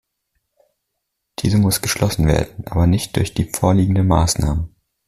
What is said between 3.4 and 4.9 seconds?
vorliegenden Maßnahmen.